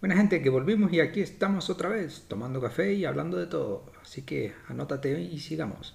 Buena 0.00 0.14
gente, 0.14 0.40
que 0.40 0.48
volvimos 0.48 0.92
y 0.92 1.00
aquí 1.00 1.20
estamos 1.20 1.70
otra 1.70 1.88
vez, 1.88 2.26
tomando 2.28 2.60
café 2.60 2.92
y 2.92 3.04
hablando 3.04 3.36
de 3.36 3.48
todo. 3.48 3.90
Así 4.00 4.22
que 4.22 4.52
anótate 4.68 5.20
y 5.20 5.40
sigamos. 5.40 5.92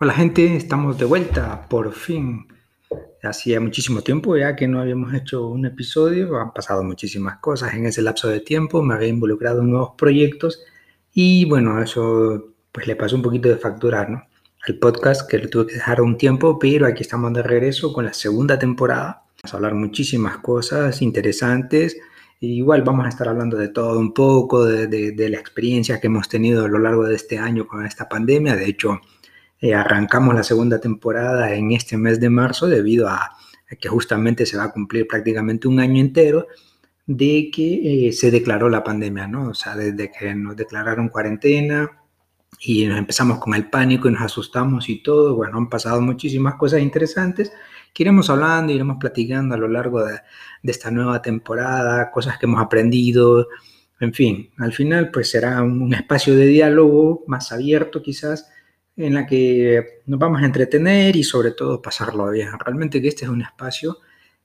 Hola 0.00 0.14
gente, 0.14 0.56
estamos 0.56 0.98
de 0.98 1.04
vuelta, 1.04 1.68
por 1.68 1.92
fin 1.92 2.57
Hacía 3.22 3.60
muchísimo 3.60 4.02
tiempo 4.02 4.36
ya 4.36 4.56
que 4.56 4.68
no 4.68 4.80
habíamos 4.80 5.12
hecho 5.12 5.48
un 5.48 5.66
episodio, 5.66 6.38
han 6.38 6.52
pasado 6.52 6.82
muchísimas 6.84 7.38
cosas 7.38 7.74
en 7.74 7.86
ese 7.86 8.00
lapso 8.00 8.28
de 8.28 8.40
tiempo, 8.40 8.82
me 8.82 8.94
había 8.94 9.08
involucrado 9.08 9.60
en 9.60 9.70
nuevos 9.70 9.90
proyectos 9.98 10.62
y 11.12 11.44
bueno, 11.46 11.82
eso 11.82 12.54
pues 12.72 12.86
le 12.86 12.96
pasó 12.96 13.16
un 13.16 13.22
poquito 13.22 13.48
de 13.48 13.56
facturar, 13.56 14.08
¿no? 14.08 14.22
Al 14.66 14.78
podcast 14.78 15.28
que 15.28 15.38
le 15.38 15.48
tuve 15.48 15.66
que 15.66 15.74
dejar 15.74 16.00
un 16.00 16.16
tiempo, 16.16 16.58
pero 16.58 16.86
aquí 16.86 17.02
estamos 17.02 17.32
de 17.32 17.42
regreso 17.42 17.92
con 17.92 18.04
la 18.04 18.12
segunda 18.12 18.58
temporada. 18.58 19.24
Vamos 19.42 19.54
a 19.54 19.56
hablar 19.56 19.74
muchísimas 19.74 20.38
cosas 20.38 21.02
interesantes. 21.02 21.96
igual 22.40 22.82
vamos 22.82 23.06
a 23.06 23.08
estar 23.08 23.28
hablando 23.28 23.56
de 23.56 23.68
todo 23.68 23.98
un 23.98 24.14
poco, 24.14 24.64
de 24.64 25.28
la 25.28 25.38
experiencia 25.38 26.00
que 26.00 26.06
hemos 26.06 26.28
tenido 26.28 26.64
a 26.64 26.68
lo 26.68 26.78
largo 26.78 27.04
de 27.04 27.16
este 27.16 27.38
año 27.38 27.66
con 27.66 27.84
esta 27.84 28.08
pandemia. 28.08 28.54
De 28.56 28.66
hecho, 28.66 29.00
eh, 29.60 29.74
arrancamos 29.74 30.34
la 30.34 30.42
segunda 30.42 30.80
temporada 30.80 31.54
en 31.54 31.72
este 31.72 31.96
mes 31.96 32.20
de 32.20 32.30
marzo 32.30 32.66
debido 32.66 33.08
a, 33.08 33.36
que 33.80 33.88
justamente 33.88 34.46
se 34.46 34.56
va 34.56 34.64
a 34.64 34.72
cumplir 34.72 35.06
prácticamente 35.06 35.68
un 35.68 35.80
año 35.80 36.00
entero 36.00 36.46
de 37.06 37.50
que 37.52 38.08
eh, 38.08 38.12
se 38.12 38.30
declaró 38.30 38.68
la 38.68 38.84
pandemia, 38.84 39.26
¿no? 39.26 39.48
O 39.48 39.54
sea, 39.54 39.76
desde 39.76 40.10
que 40.12 40.34
nos 40.34 40.56
declararon 40.56 41.08
cuarentena 41.08 41.90
y 42.60 42.86
nos 42.86 42.98
empezamos 42.98 43.38
con 43.38 43.54
el 43.54 43.68
pánico 43.68 44.08
y 44.08 44.12
nos 44.12 44.22
asustamos 44.22 44.88
y 44.88 45.02
todo, 45.02 45.34
bueno, 45.34 45.58
han 45.58 45.68
pasado 45.68 46.00
muchísimas 46.00 46.54
cosas 46.56 46.80
interesantes 46.80 47.52
que 47.94 48.02
iremos 48.02 48.30
hablando, 48.30 48.72
iremos 48.72 48.98
platicando 49.00 49.54
a 49.54 49.58
lo 49.58 49.68
largo 49.68 50.04
de, 50.04 50.20
de 50.62 50.72
esta 50.72 50.90
nueva 50.90 51.22
temporada, 51.22 52.10
cosas 52.10 52.38
que 52.38 52.46
hemos 52.46 52.60
aprendido, 52.60 53.48
en 54.00 54.12
fin, 54.14 54.50
al 54.58 54.72
final 54.72 55.10
pues 55.10 55.30
será 55.30 55.62
un 55.62 55.92
espacio 55.92 56.36
de 56.36 56.46
diálogo 56.46 57.24
más 57.26 57.50
abierto 57.52 58.02
quizás, 58.02 58.50
en 58.98 59.14
la 59.14 59.26
que 59.26 60.02
nos 60.06 60.18
vamos 60.18 60.42
a 60.42 60.44
entretener 60.44 61.14
y 61.14 61.22
sobre 61.22 61.52
todo 61.52 61.80
pasarlo 61.80 62.30
bien. 62.30 62.48
Realmente 62.58 63.00
que 63.00 63.08
este 63.08 63.24
es 63.24 63.30
un 63.30 63.42
espacio 63.42 63.98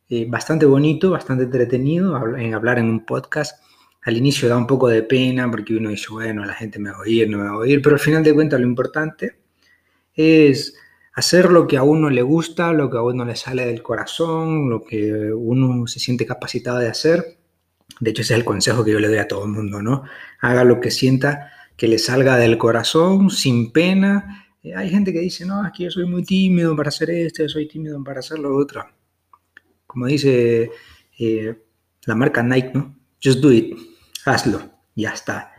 eh, 0.07 0.27
bastante 0.29 0.67
bonito, 0.67 1.09
bastante 1.09 1.45
entretenido 1.45 2.15
en 2.37 2.53
hablar 2.53 2.77
en 2.77 2.85
un 2.85 3.03
podcast. 3.03 3.63
Al 4.03 4.15
inicio 4.15 4.47
da 4.47 4.55
un 4.55 4.67
poco 4.67 4.89
de 4.89 5.01
pena 5.01 5.49
porque 5.49 5.75
uno 5.75 5.89
dice, 5.89 6.07
bueno, 6.11 6.45
la 6.45 6.53
gente 6.53 6.77
me 6.77 6.91
va 6.91 6.97
a 6.97 7.01
oír, 7.01 7.27
no 7.29 7.39
me 7.39 7.45
va 7.45 7.49
a 7.49 7.57
oír, 7.57 7.81
pero 7.81 7.95
al 7.95 7.99
final 7.99 8.23
de 8.23 8.33
cuentas 8.33 8.59
lo 8.59 8.67
importante 8.67 9.39
es 10.13 10.75
hacer 11.13 11.51
lo 11.51 11.65
que 11.65 11.77
a 11.77 11.83
uno 11.83 12.11
le 12.11 12.21
gusta, 12.21 12.73
lo 12.73 12.91
que 12.91 12.97
a 12.97 13.01
uno 13.01 13.25
le 13.25 13.35
sale 13.35 13.65
del 13.65 13.81
corazón, 13.81 14.69
lo 14.69 14.83
que 14.83 15.33
uno 15.33 15.87
se 15.87 15.99
siente 15.99 16.27
capacitado 16.27 16.77
de 16.77 16.89
hacer. 16.89 17.37
De 17.99 18.11
hecho, 18.11 18.21
ese 18.21 18.33
es 18.33 18.39
el 18.39 18.45
consejo 18.45 18.83
que 18.83 18.91
yo 18.91 18.99
le 18.99 19.07
doy 19.07 19.17
a 19.17 19.27
todo 19.27 19.45
el 19.45 19.51
mundo, 19.51 19.81
¿no? 19.81 20.03
Haga 20.41 20.63
lo 20.63 20.79
que 20.79 20.91
sienta 20.91 21.49
que 21.75 21.87
le 21.87 21.97
salga 21.97 22.37
del 22.37 22.57
corazón, 22.57 23.31
sin 23.31 23.71
pena, 23.71 24.42
eh, 24.63 24.73
hay 24.75 24.89
gente 24.89 25.11
que 25.11 25.19
dice, 25.19 25.45
no, 25.45 25.65
es 25.65 25.73
que 25.73 25.83
yo 25.83 25.91
soy 25.91 26.05
muy 26.05 26.23
tímido 26.23 26.75
para 26.75 26.89
hacer 26.89 27.09
esto, 27.09 27.47
soy 27.49 27.67
tímido 27.67 28.01
para 28.03 28.19
hacer 28.19 28.39
lo 28.39 28.55
otro. 28.55 28.85
Como 29.85 30.07
dice 30.07 30.71
eh, 31.19 31.61
la 32.05 32.15
marca 32.15 32.41
Nike, 32.41 32.71
¿no? 32.73 32.97
Just 33.23 33.39
do 33.39 33.51
it, 33.51 33.77
hazlo, 34.25 34.61
ya 34.95 35.11
está. 35.11 35.51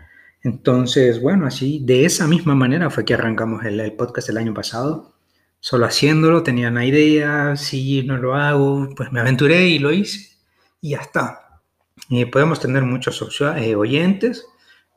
Entonces, 0.43 1.21
bueno, 1.21 1.47
así, 1.47 1.81
de 1.85 2.05
esa 2.05 2.27
misma 2.27 2.55
manera 2.55 2.91
fue 2.91 3.05
que 3.05 3.15
arrancamos 3.15 3.65
el, 3.65 3.93
podcast 3.93 4.29
el 4.31 4.39
año 4.39 4.53
pasado. 4.55 5.15
Solo 5.61 5.87
haciéndolo, 5.87 6.43
tenía 6.43 6.69
una 6.69 6.85
idea, 6.85 7.57
si 7.57 8.03
no 8.03 8.19
lo 8.19 8.35
hago, 8.35 8.91
pues 8.97 9.13
me 9.13 9.21
aventuré 9.21 9.69
y 9.69 9.79
lo 9.79 9.93
hice 9.93 10.35
y 10.83 10.91
ya 10.91 10.99
está. 10.99 11.63
Eh, 12.11 12.27
podemos 12.27 12.61
tener 12.61 12.83
muchos 12.83 13.23
oyentes, 13.23 14.47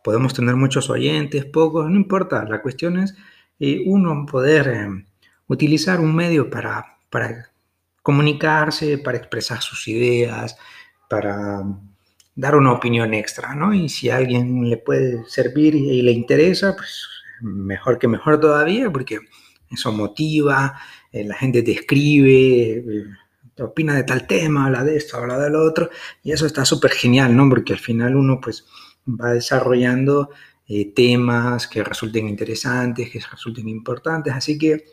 podemos 0.03 0.33
tener 0.33 0.55
muchos 0.55 0.89
oyentes, 0.89 1.45
pocos, 1.45 1.89
no 1.89 1.95
importa, 1.95 2.43
la 2.43 2.61
cuestión 2.61 2.99
es 2.99 3.15
uno 3.59 4.25
poder 4.25 4.68
eh, 4.68 5.06
utilizar 5.47 6.00
un 6.00 6.16
medio 6.16 6.50
para, 6.50 6.97
para 7.09 7.50
comunicarse, 8.01 8.97
para 8.97 9.18
expresar 9.18 9.62
sus 9.62 9.88
ideas, 9.88 10.57
para 11.09 11.63
dar 12.35 12.56
una 12.56 12.72
opinión 12.72 13.13
extra, 13.13 13.56
¿no? 13.56 13.73
Y 13.73 13.90
si 13.90 14.09
a 14.09 14.18
alguien 14.18 14.69
le 14.69 14.78
puede 14.78 15.25
servir 15.25 15.75
y, 15.75 16.01
le 16.01 16.12
interesa, 16.12 16.75
pues 16.75 17.07
mejor 17.41 17.97
que 17.97 18.07
mejor 18.07 18.40
todavía, 18.40 18.91
porque 18.91 19.19
eso 19.72 19.91
motiva, 19.91 20.79
eh, 21.12 21.24
la 21.24 21.35
gente 21.35 21.63
te 21.63 21.72
escribe, 21.72 22.78
eh, 22.78 23.06
te 23.56 23.63
opina 23.63 23.95
de 23.95 24.03
tal 24.03 24.28
tema, 24.28 24.68
habla 24.68 24.84
de 24.84 24.97
esto, 24.97 25.18
habla 25.18 25.39
del 25.39 25.56
otro, 25.56 25.89
y 26.24 26.31
eso 26.31 26.45
está 26.45 26.63
súper 26.63 26.91
genial, 26.91 27.35
¿no? 27.35 27.50
Porque 27.50 27.74
al 27.74 27.79
final 27.79 28.16
uno 28.16 28.39
pues 28.39 28.66
va 29.07 29.31
desarrollando 29.31 30.29
eh, 30.67 30.94
temas 30.94 31.67
que 31.67 31.83
resulten 31.83 32.28
interesantes, 32.28 33.09
que 33.09 33.19
resulten 33.19 33.67
importantes. 33.69 34.33
Así 34.33 34.57
que, 34.57 34.85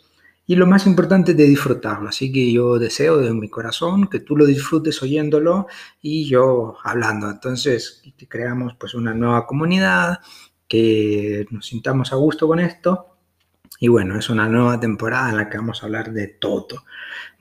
y 0.46 0.56
lo 0.56 0.66
más 0.66 0.86
importante 0.86 1.32
es 1.32 1.36
de 1.36 1.46
disfrutarlo. 1.46 2.08
Así 2.08 2.30
que 2.32 2.52
yo 2.52 2.78
deseo 2.78 3.18
de 3.18 3.32
mi 3.34 3.48
corazón 3.48 4.08
que 4.08 4.20
tú 4.20 4.36
lo 4.36 4.46
disfrutes 4.46 5.02
oyéndolo 5.02 5.66
y 6.00 6.26
yo 6.28 6.76
hablando. 6.84 7.30
Entonces, 7.30 8.02
que 8.16 8.28
creamos 8.28 8.74
pues 8.78 8.94
una 8.94 9.14
nueva 9.14 9.46
comunidad, 9.46 10.20
que 10.68 11.46
nos 11.50 11.66
sintamos 11.66 12.12
a 12.12 12.16
gusto 12.16 12.46
con 12.46 12.60
esto. 12.60 13.13
Y 13.80 13.88
bueno, 13.88 14.18
es 14.18 14.30
una 14.30 14.48
nueva 14.48 14.78
temporada 14.80 15.30
en 15.30 15.36
la 15.36 15.50
que 15.50 15.58
vamos 15.58 15.82
a 15.82 15.86
hablar 15.86 16.12
de 16.12 16.28
todo 16.28 16.84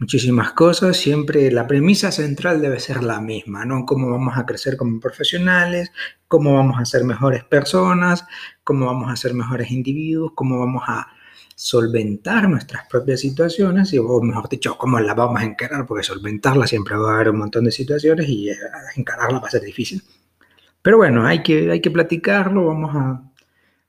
muchísimas 0.04 0.52
cosas, 0.52 0.98
siempre 0.98 1.52
la 1.52 1.68
premisa 1.68 2.12
central 2.12 2.62
debe 2.62 2.80
ser 2.80 3.04
la 3.04 3.22
misma, 3.22 3.66
¿no? 3.66 3.86
Cómo 3.86 4.12
vamos 4.12 4.38
a 4.38 4.46
crecer 4.46 4.76
como 4.78 5.00
profesionales, 5.00 5.92
cómo 6.28 6.56
vamos 6.56 6.80
a 6.80 6.86
ser 6.86 7.04
mejores 7.04 7.44
personas, 7.44 8.26
cómo 8.64 8.88
vamos 8.88 9.12
a 9.12 9.16
ser 9.16 9.34
mejores 9.34 9.72
individuos, 9.72 10.34
cómo 10.36 10.60
vamos 10.60 10.84
a 10.88 11.08
solventar 11.56 12.50
nuestras 12.50 12.88
propias 12.88 13.22
situaciones 13.22 13.94
y, 13.94 14.00
o 14.00 14.22
mejor 14.22 14.50
dicho, 14.50 14.78
cómo 14.78 15.00
las 15.00 15.16
vamos 15.16 15.42
a 15.42 15.46
encarar, 15.46 15.86
porque 15.86 16.04
solventarlas 16.04 16.70
siempre 16.70 16.98
va 16.98 17.12
a 17.12 17.16
haber 17.16 17.30
un 17.30 17.38
montón 17.38 17.64
de 17.64 17.72
situaciones 17.72 18.28
y 18.28 18.50
eh, 18.50 18.58
encararlas 18.98 19.42
va 19.42 19.48
a 19.48 19.52
ser 19.52 19.62
difícil. 19.62 20.02
Pero 20.82 20.98
bueno, 20.98 21.26
hay 21.26 21.44
que, 21.44 21.72
hay 21.72 21.80
que 21.80 21.92
platicarlo, 21.92 22.66
vamos 22.66 22.94
a, 22.94 23.24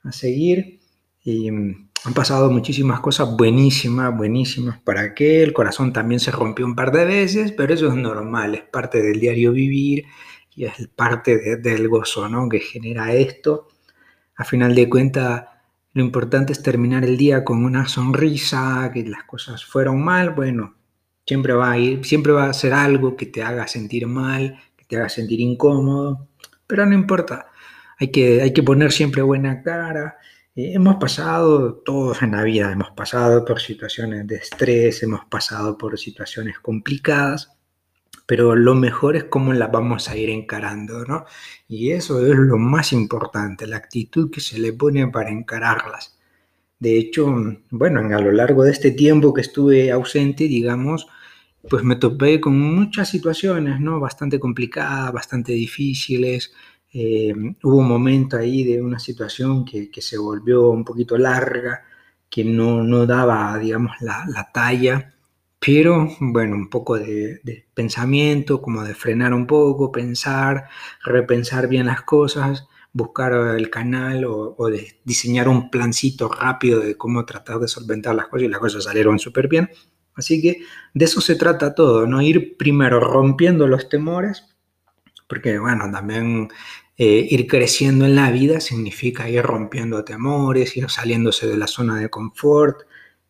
a 0.04 0.12
seguir 0.12 0.78
y 1.24 1.50
han 2.04 2.12
pasado 2.12 2.50
muchísimas 2.50 3.00
cosas 3.00 3.34
buenísimas, 3.34 4.14
buenísimas. 4.14 4.78
¿Para 4.80 5.14
qué? 5.14 5.42
El 5.42 5.54
corazón 5.54 5.92
también 5.92 6.20
se 6.20 6.30
rompió 6.30 6.66
un 6.66 6.76
par 6.76 6.92
de 6.92 7.06
veces, 7.06 7.52
pero 7.52 7.72
eso 7.72 7.88
es 7.88 7.94
normal, 7.94 8.54
es 8.54 8.62
parte 8.62 9.02
del 9.02 9.20
diario 9.20 9.52
vivir 9.52 10.04
y 10.54 10.66
es 10.66 10.88
parte 10.94 11.56
del 11.56 11.88
gozo 11.88 12.28
¿no? 12.28 12.48
que 12.48 12.60
genera 12.60 13.14
esto. 13.14 13.68
A 14.36 14.44
final 14.44 14.74
de 14.74 14.88
cuentas, 14.90 15.44
lo 15.94 16.02
importante 16.02 16.52
es 16.52 16.62
terminar 16.62 17.04
el 17.04 17.16
día 17.16 17.42
con 17.42 17.64
una 17.64 17.88
sonrisa, 17.88 18.90
que 18.92 19.04
las 19.04 19.24
cosas 19.24 19.64
fueron 19.64 20.04
mal, 20.04 20.30
bueno, 20.30 20.74
siempre 21.26 21.54
va 21.54 21.70
a 21.70 21.78
ir, 21.78 22.04
siempre 22.04 22.32
va 22.32 22.50
a 22.50 22.52
ser 22.52 22.74
algo 22.74 23.16
que 23.16 23.26
te 23.26 23.42
haga 23.42 23.66
sentir 23.66 24.06
mal, 24.06 24.60
que 24.76 24.84
te 24.84 24.96
haga 24.96 25.08
sentir 25.08 25.40
incómodo, 25.40 26.28
pero 26.66 26.84
no 26.84 26.94
importa, 26.94 27.46
hay 27.98 28.10
que, 28.10 28.42
hay 28.42 28.52
que 28.52 28.62
poner 28.62 28.92
siempre 28.92 29.22
buena 29.22 29.62
cara 29.62 30.18
eh, 30.54 30.72
hemos 30.74 30.96
pasado, 30.96 31.74
todos 31.84 32.22
en 32.22 32.32
la 32.32 32.42
vida, 32.42 32.72
hemos 32.72 32.90
pasado 32.92 33.44
por 33.44 33.60
situaciones 33.60 34.26
de 34.26 34.36
estrés, 34.36 35.02
hemos 35.02 35.24
pasado 35.26 35.76
por 35.78 35.98
situaciones 35.98 36.58
complicadas, 36.60 37.52
pero 38.26 38.56
lo 38.56 38.74
mejor 38.74 39.16
es 39.16 39.24
cómo 39.24 39.52
las 39.52 39.70
vamos 39.70 40.08
a 40.08 40.16
ir 40.16 40.30
encarando, 40.30 41.04
¿no? 41.04 41.24
Y 41.68 41.90
eso 41.90 42.24
es 42.26 42.36
lo 42.36 42.58
más 42.58 42.92
importante, 42.92 43.66
la 43.66 43.76
actitud 43.76 44.30
que 44.30 44.40
se 44.40 44.58
le 44.58 44.72
pone 44.72 45.08
para 45.08 45.30
encararlas. 45.30 46.18
De 46.78 46.98
hecho, 46.98 47.34
bueno, 47.70 48.00
a 48.00 48.20
lo 48.20 48.32
largo 48.32 48.64
de 48.64 48.72
este 48.72 48.90
tiempo 48.92 49.34
que 49.34 49.40
estuve 49.42 49.90
ausente, 49.92 50.44
digamos, 50.44 51.06
pues 51.68 51.82
me 51.84 51.96
topé 51.96 52.40
con 52.40 52.58
muchas 52.58 53.08
situaciones, 53.08 53.80
¿no? 53.80 54.00
Bastante 54.00 54.38
complicadas, 54.40 55.12
bastante 55.12 55.52
difíciles, 55.52 56.52
eh, 56.96 57.34
hubo 57.64 57.78
un 57.78 57.88
momento 57.88 58.36
ahí 58.36 58.62
de 58.62 58.80
una 58.80 59.00
situación 59.00 59.64
que, 59.64 59.90
se 60.00 60.16
volvió 60.16 60.70
un 60.70 60.84
poquito 60.84 61.18
larga, 61.18 61.84
que 62.30 62.44
no, 62.44 62.84
no 62.84 63.04
daba, 63.04 63.58
digamos, 63.58 63.96
la, 64.00 64.50
talla, 64.54 65.12
pero 65.58 66.08
bueno, 66.20 66.54
un 66.54 66.70
poco 66.70 66.96
de, 66.96 67.66
pensamiento, 67.74 68.62
como 68.62 68.84
de 68.84 68.94
frenar 68.94 69.34
un 69.34 69.46
poco, 69.46 69.90
pensar, 69.90 70.68
repensar 71.04 71.68
bien 71.68 71.86
las 71.86 72.02
cosas, 72.02 72.68
buscar 72.92 73.32
el 73.58 73.70
canal 73.70 74.24
o, 74.24 74.54
o 74.56 74.68
de 74.68 75.00
diseñar 75.04 75.48
un 75.48 75.70
plancito 75.70 76.28
rápido 76.28 76.78
de 76.80 76.96
cómo 76.96 77.24
tratar 77.26 77.58
de 77.58 77.66
solventar 77.68 78.14
las 78.14 78.28
cosas 78.28 78.44
y 78.44 78.48
las 78.48 78.60
cosas 78.60 78.84
salieron 78.84 79.18
súper 79.18 79.48
bien. 79.48 79.68
Así 80.14 80.40
que 80.40 80.62
de 80.94 81.04
eso 81.04 81.20
se 81.20 81.34
trata 81.34 81.74
todo, 81.74 82.06
¿no? 82.06 82.22
Ir 82.22 82.56
primero 82.56 83.00
rompiendo 83.00 83.66
los 83.66 83.88
temores 83.88 84.54
porque 85.28 85.58
bueno, 85.58 85.90
también 85.90 86.48
eh, 86.96 87.26
ir 87.28 87.46
creciendo 87.48 88.04
en 88.06 88.14
la 88.14 88.30
vida 88.30 88.60
significa 88.60 89.28
ir 89.28 89.42
rompiendo 89.42 90.04
temores, 90.04 90.76
ir 90.76 90.88
saliéndose 90.90 91.46
de 91.46 91.56
la 91.56 91.66
zona 91.66 91.98
de 91.98 92.08
confort. 92.08 92.82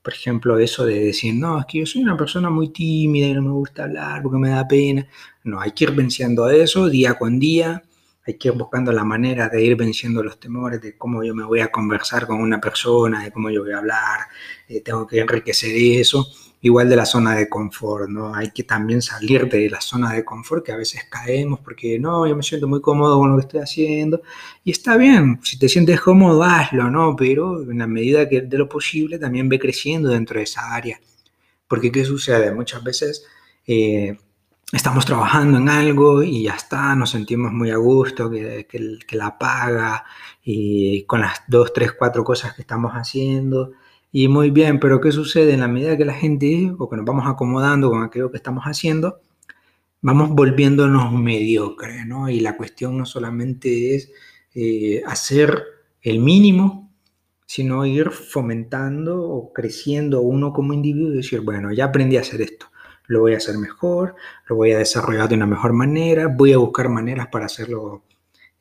Por 0.03 0.13
ejemplo, 0.13 0.59
eso 0.59 0.85
de 0.85 1.01
decir, 1.01 1.35
no, 1.35 1.59
es 1.61 1.67
que 1.67 1.79
yo 1.81 1.87
soy 1.87 2.03
una 2.03 2.17
persona 2.17 2.51
muy 2.51 2.71
tímida 2.71 3.27
y 3.27 3.35
no 3.35 3.43
me 3.43 3.53
gusta 3.53 3.85
hablar 3.85 4.23
porque 4.23 4.39
me 4.39 4.51
da 4.51 4.69
pena. 4.69 5.07
No, 5.45 5.61
hay 5.61 5.73
que 5.73 5.85
ir 5.85 5.93
venciendo 5.93 6.49
eso 6.51 6.89
día 6.89 7.15
con 7.15 7.39
día. 7.39 7.83
Hay 8.27 8.39
que 8.39 8.49
ir 8.49 8.55
buscando 8.55 8.93
la 8.93 9.05
manera 9.05 9.49
de 9.49 9.63
ir 9.63 9.77
venciendo 9.77 10.23
los 10.23 10.41
temores 10.41 10.81
de 10.81 10.97
cómo 10.97 11.23
yo 11.25 11.35
me 11.35 11.45
voy 11.45 11.61
a 11.61 11.69
conversar 11.71 12.27
con 12.27 12.41
una 12.41 12.61
persona, 12.61 13.23
de 13.25 13.31
cómo 13.33 13.51
yo 13.51 13.63
voy 13.63 13.73
a 13.73 13.79
hablar. 13.79 14.21
Eh, 14.69 14.81
tengo 14.83 15.07
que 15.07 15.21
enriquecer 15.21 15.73
eso 15.77 16.27
igual 16.65 16.89
de 16.89 16.97
la 16.97 17.05
zona 17.05 17.35
de 17.37 17.47
confort, 17.47 18.09
¿no? 18.09 18.35
Hay 18.35 18.51
que 18.51 18.65
también 18.65 19.03
salir 19.03 19.51
de 19.51 19.69
la 19.69 19.83
zona 19.83 20.15
de 20.15 20.25
confort 20.25 20.65
que 20.65 20.73
a 20.73 20.77
veces 20.79 21.05
caemos 21.11 21.61
porque 21.61 21.99
no, 21.99 22.27
yo 22.27 22.35
me 22.35 22.43
siento 22.43 22.67
muy 22.67 22.81
cómodo 22.81 23.19
con 23.19 23.31
lo 23.31 23.37
que 23.37 23.43
estoy 23.43 23.61
haciendo 23.61 24.23
y 24.65 24.71
está 24.71 24.97
bien, 24.97 25.41
si 25.43 25.59
te 25.59 25.69
sientes 25.69 26.01
cómodo, 26.01 26.43
hazlo, 26.43 26.91
¿no? 26.91 27.17
Pero 27.17 27.71
en 27.71 27.81
la 27.81 27.87
medida 27.87 28.27
que 28.31 28.41
de 28.41 28.57
lo 28.57 28.67
posible 28.67 29.19
también 29.19 29.47
ve 29.51 29.59
creciendo 29.59 30.09
dentro 30.09 30.39
de 30.39 30.45
esa 30.45 30.75
área. 30.75 30.99
Porque 31.69 31.93
¿qué 31.93 32.03
sucede? 32.03 32.51
Muchas 32.55 32.83
veces 32.83 33.27
eh, 33.67 34.17
estamos 34.73 35.05
trabajando 35.05 35.59
en 35.59 35.69
algo 35.69 36.23
y 36.23 36.45
ya 36.45 36.55
está, 36.55 36.95
nos 36.95 37.11
sentimos 37.11 37.53
muy 37.53 37.73
a 37.73 37.77
gusto, 37.77 38.31
que, 38.31 38.67
que, 38.67 38.99
que 39.07 39.17
la 39.17 39.37
paga 39.39 40.07
y 40.43 41.05
con 41.05 41.21
las 41.21 41.43
dos, 41.47 41.75
tres, 41.75 41.93
cuatro 41.93 42.25
cosas 42.25 42.55
que 42.55 42.63
estamos 42.63 42.93
haciendo 42.93 43.73
y 44.17 44.29
muy 44.29 44.51
bien, 44.51 44.79
pero 44.79 45.01
¿qué 45.01 45.11
sucede? 45.11 45.55
En 45.55 45.61
la 45.61 45.67
medida 45.67 45.97
que 45.97 46.05
la 46.05 46.15
gente, 46.15 46.73
o 46.79 46.89
que 46.89 46.97
nos 46.97 47.05
vamos 47.05 47.27
acomodando 47.27 47.91
con 47.91 48.05
aquello 48.05 48.31
que 48.31 48.37
estamos 48.37 48.63
haciendo, 48.63 49.21
vamos 50.03 50.31
volviéndonos 50.31 51.13
mediocres, 51.13 52.07
¿no? 52.07 52.29
Y 52.31 52.39
la 52.39 52.57
cuestión 52.57 52.97
no 52.97 53.07
solamente 53.07 53.97
es 53.97 54.13
eh, 54.55 55.03
hacer 55.05 55.65
el 56.01 56.21
mínimo, 56.21 56.93
sino 57.45 57.85
ir 57.87 58.13
fomentando 58.13 59.21
o 59.21 59.53
creciendo 59.53 60.21
uno 60.21 60.53
como 60.53 60.75
individuo 60.75 61.13
y 61.13 61.17
decir, 61.17 61.41
bueno, 61.41 61.73
ya 61.73 61.87
aprendí 61.87 62.17
a 62.17 62.21
hacer 62.21 62.41
esto, 62.41 62.67
lo 63.09 63.19
voy 63.19 63.35
a 63.35 63.39
hacer 63.39 63.59
mejor, 63.59 64.15
lo 64.47 64.55
voy 64.55 64.71
a 64.71 64.79
desarrollar 64.79 65.29
de 65.29 65.35
una 65.35 65.47
mejor 65.47 65.73
manera, 65.73 66.29
voy 66.29 66.53
a 66.53 66.59
buscar 66.59 66.89
maneras 66.89 67.27
para 67.33 67.47
hacerlo 67.47 68.05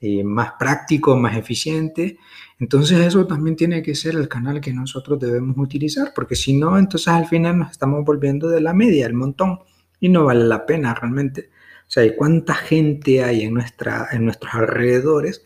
eh, 0.06 0.22
más 0.22 0.56
práctico, 0.60 1.16
más 1.16 1.38
eficiente. 1.38 2.18
Entonces 2.60 3.00
eso 3.00 3.26
también 3.26 3.56
tiene 3.56 3.82
que 3.82 3.96
ser 3.96 4.16
el 4.16 4.28
canal 4.28 4.60
que 4.60 4.74
nosotros 4.74 5.18
debemos 5.18 5.58
utilizar, 5.58 6.12
porque 6.14 6.36
si 6.36 6.58
no, 6.58 6.78
entonces 6.78 7.08
al 7.08 7.26
final 7.26 7.60
nos 7.60 7.72
estamos 7.72 8.04
volviendo 8.04 8.50
de 8.50 8.60
la 8.60 8.74
media, 8.74 9.06
el 9.06 9.14
montón, 9.14 9.60
y 10.02 10.10
no 10.10 10.26
vale 10.26 10.44
la 10.44 10.66
pena 10.66 10.94
realmente. 10.94 11.52
O 11.88 11.92
sea, 11.94 12.04
¿cuánta 12.18 12.54
gente 12.54 13.24
hay 13.24 13.44
en, 13.44 13.54
nuestra, 13.54 14.10
en 14.12 14.26
nuestros 14.26 14.54
alrededores 14.54 15.46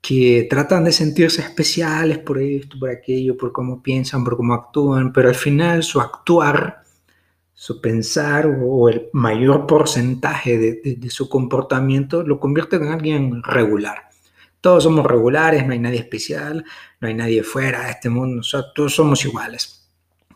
que 0.00 0.46
tratan 0.48 0.84
de 0.84 0.92
sentirse 0.92 1.42
especiales 1.42 2.18
por 2.18 2.38
esto, 2.40 2.78
por 2.78 2.90
aquello, 2.90 3.36
por 3.36 3.50
cómo 3.50 3.82
piensan, 3.82 4.22
por 4.22 4.36
cómo 4.36 4.54
actúan, 4.54 5.12
pero 5.12 5.28
al 5.28 5.34
final 5.34 5.82
su 5.82 6.00
actuar 6.00 6.81
su 7.62 7.80
pensar 7.80 8.58
o 8.60 8.88
el 8.88 9.08
mayor 9.12 9.68
porcentaje 9.68 10.58
de, 10.58 11.10
su 11.10 11.28
comportamiento 11.28 12.24
lo 12.24 12.40
convierte 12.40 12.74
en 12.74 12.88
alguien 12.88 13.40
regular. 13.44 14.08
Todos 14.60 14.82
somos 14.82 15.06
regulares, 15.06 15.64
no 15.64 15.72
hay 15.72 15.78
nadie 15.78 16.00
especial, 16.00 16.64
no 17.00 17.06
hay 17.06 17.14
nadie 17.14 17.44
fuera 17.44 17.84
de 17.84 17.92
este 17.92 18.10
mundo, 18.10 18.42
todos 18.74 18.92
somos 18.92 19.24
iguales. 19.24 19.88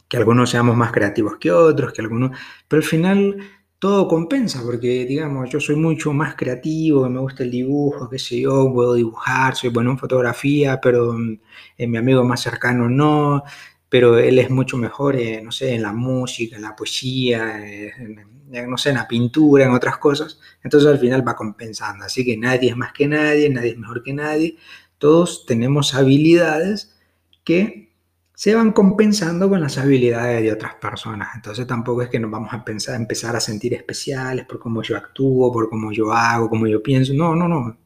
Que 0.07 0.19
algunos 0.19 0.51
seamos 0.51 0.77
más 0.77 0.93
creativos 0.93 1.37
que 1.41 1.51
otros, 1.51 1.93
que 1.93 2.01
algunos... 2.01 2.31
Pero 2.69 2.81
al 2.81 2.87
final 2.89 3.37
todo 3.81 4.07
compensa, 4.07 4.63
porque 4.63 5.05
digamos, 5.05 5.51
yo 5.51 5.59
soy 5.59 5.75
mucho 5.75 6.13
más 6.13 6.37
creativo, 6.37 7.09
me 7.11 7.19
gusta 7.19 7.43
el 7.43 7.51
dibujo, 7.51 8.09
qué 8.09 8.21
sé 8.21 8.41
yo, 8.43 8.73
puedo 8.73 8.95
dibujar, 8.95 9.57
soy 9.57 9.71
bueno 9.71 9.91
en 9.91 9.99
fotografía, 9.99 10.81
pero 10.81 11.13
en 11.17 11.41
eh, 11.77 11.89
mi 11.89 11.99
amigo 11.99 12.23
más 12.23 12.41
cercano 12.41 12.89
no, 12.89 13.43
pero 13.89 14.19
él 14.19 14.39
es 14.39 14.51
mucho 14.51 14.77
mejor, 14.77 15.17
no 15.43 15.53
sé, 15.53 15.75
en 15.75 15.83
la 15.83 15.93
música, 15.93 16.57
en 16.57 16.63
la 16.63 16.75
poesía, 16.75 17.65
en, 17.65 18.69
no 18.69 18.77
sé, 18.77 18.91
en 18.91 18.97
la 18.97 19.09
pintura, 19.09 19.65
en 19.65 19.73
otras 19.73 19.99
cosas. 19.99 20.41
Entonces 20.63 20.89
al 20.91 20.99
final 20.99 21.27
va 21.27 21.37
compensando. 21.37 22.05
Así 22.05 22.25
que 22.25 22.37
nadie 22.37 22.71
es 22.71 22.77
más 22.77 22.93
que 22.93 23.07
nadie, 23.07 23.49
nadie 23.51 23.71
es 23.71 23.79
mejor 23.79 24.03
que 24.03 24.13
nadie. 24.13 24.57
Todos 24.99 25.47
tenemos 25.47 25.95
habilidades 25.95 26.97
que 27.45 27.93
se 28.35 28.55
van 28.55 28.73
compensando 28.73 29.49
con 29.49 29.61
las 29.61 29.79
habilidades 29.79 30.43
de 30.43 30.53
otras 30.53 30.75
personas. 30.75 31.29
Entonces 31.35 31.67
tampoco 31.67 32.03
es 32.03 32.11
que 32.11 32.19
nos 32.19 32.31
vamos 32.31 32.53
a 32.53 32.65
pensar, 32.65 32.97
empezar 32.97 33.37
a 33.37 33.41
sentir 33.41 33.73
especiales 33.75 34.47
por 34.47 34.59
cómo 34.59 34.83
yo 34.83 34.97
actúo, 34.97 35.53
por 35.53 35.71
cómo 35.71 35.93
yo 35.93 36.13
hago, 36.13 36.51
cómo 36.51 36.67
yo 36.67 36.83
pienso. 36.83 37.15
No, 37.15 37.35
no, 37.35 37.49
no 37.49 37.86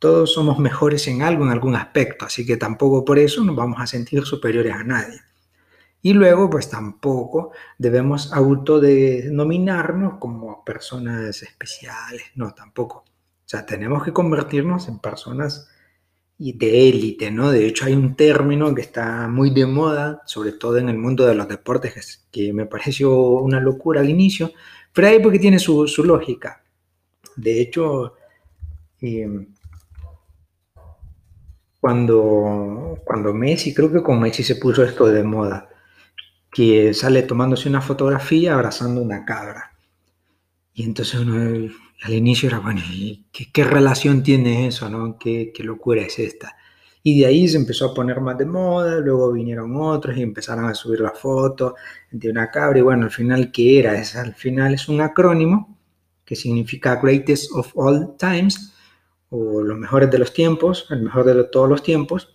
todos 0.00 0.32
somos 0.32 0.58
mejores 0.58 1.06
en 1.08 1.22
algo, 1.22 1.44
en 1.44 1.52
algún 1.52 1.76
aspecto, 1.76 2.24
así 2.24 2.44
que 2.44 2.56
tampoco 2.56 3.04
por 3.04 3.18
eso 3.18 3.44
nos 3.44 3.54
vamos 3.54 3.80
a 3.80 3.86
sentir 3.86 4.24
superiores 4.24 4.74
a 4.74 4.82
nadie. 4.82 5.20
Y 6.02 6.14
luego, 6.14 6.48
pues 6.48 6.70
tampoco 6.70 7.52
debemos 7.78 8.32
autodenominarnos 8.32 10.14
como 10.18 10.64
personas 10.64 11.42
especiales, 11.42 12.22
no, 12.34 12.54
tampoco. 12.54 13.04
O 13.04 13.48
sea, 13.50 13.66
tenemos 13.66 14.02
que 14.02 14.12
convertirnos 14.12 14.88
en 14.88 14.98
personas 14.98 15.68
de 16.38 16.88
élite, 16.88 17.30
¿no? 17.30 17.50
De 17.50 17.66
hecho, 17.66 17.84
hay 17.84 17.92
un 17.92 18.16
término 18.16 18.74
que 18.74 18.80
está 18.80 19.28
muy 19.28 19.50
de 19.50 19.66
moda, 19.66 20.22
sobre 20.24 20.52
todo 20.52 20.78
en 20.78 20.88
el 20.88 20.96
mundo 20.96 21.26
de 21.26 21.34
los 21.34 21.46
deportes, 21.46 22.26
que 22.30 22.54
me 22.54 22.64
pareció 22.64 23.14
una 23.14 23.60
locura 23.60 24.00
al 24.00 24.08
inicio, 24.08 24.52
pero 24.94 25.08
ahí 25.08 25.20
porque 25.22 25.38
tiene 25.38 25.58
su, 25.58 25.86
lógica. 26.02 26.62
De 27.36 27.60
hecho, 27.60 28.14
eh, 29.02 29.46
cuando, 31.80 33.00
cuando 33.04 33.32
Messi, 33.32 33.74
creo 33.74 33.90
que 33.92 34.02
con 34.02 34.20
Messi 34.20 34.42
se 34.42 34.56
puso 34.56 34.84
esto 34.84 35.06
de 35.06 35.24
moda, 35.24 35.68
que 36.52 36.92
sale 36.94 37.22
tomándose 37.22 37.68
una 37.68 37.80
fotografía 37.80 38.54
abrazando 38.54 39.00
una 39.00 39.24
cabra. 39.24 39.72
Y 40.74 40.84
entonces 40.84 41.20
uno 41.20 41.70
al 42.02 42.14
inicio 42.14 42.48
era, 42.48 42.60
bueno, 42.60 42.80
¿qué, 43.32 43.50
qué 43.52 43.64
relación 43.64 44.22
tiene 44.22 44.66
eso? 44.66 44.88
¿no? 44.88 45.18
¿Qué, 45.18 45.52
¿Qué, 45.54 45.62
locura 45.62 46.02
es 46.02 46.18
esta? 46.18 46.56
Y 47.02 47.20
de 47.20 47.26
ahí 47.26 47.48
se 47.48 47.56
empezó 47.56 47.86
a 47.86 47.94
poner 47.94 48.20
más 48.20 48.36
de 48.36 48.46
moda, 48.46 49.00
luego 49.00 49.32
vinieron 49.32 49.74
otros 49.76 50.16
y 50.16 50.22
empezaron 50.22 50.66
a 50.66 50.74
subir 50.74 51.00
la 51.00 51.12
foto 51.12 51.76
de 52.10 52.30
una 52.30 52.50
cabra. 52.50 52.78
Y 52.78 52.82
bueno, 52.82 53.04
al 53.04 53.10
final, 53.10 53.50
¿qué 53.52 53.78
era? 53.78 53.98
Es, 53.98 54.16
al 54.16 54.34
final 54.34 54.74
es 54.74 54.88
un 54.88 55.00
acrónimo 55.00 55.78
que 56.24 56.36
significa 56.36 56.96
Greatest 56.96 57.50
of 57.52 57.72
All 57.74 58.16
Times, 58.18 58.72
o 59.30 59.62
los 59.62 59.78
mejores 59.78 60.10
de 60.10 60.18
los 60.18 60.32
tiempos, 60.32 60.86
el 60.90 61.02
mejor 61.02 61.24
de 61.24 61.44
todos 61.44 61.68
los 61.68 61.82
tiempos. 61.82 62.34